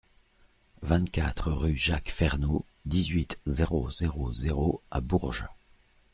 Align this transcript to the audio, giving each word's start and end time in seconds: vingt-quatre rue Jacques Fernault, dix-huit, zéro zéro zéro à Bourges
vingt-quatre 0.81 1.51
rue 1.51 1.77
Jacques 1.77 2.09
Fernault, 2.09 2.65
dix-huit, 2.85 3.35
zéro 3.45 3.91
zéro 3.91 4.33
zéro 4.33 4.81
à 4.89 4.99
Bourges 4.99 5.47